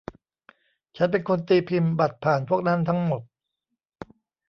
[0.97, 3.21] ฉันเป็นคนตีพิมพ์บัตรผ่านพวกนั้นทั้งหมด